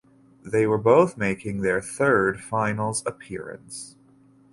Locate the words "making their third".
1.15-2.41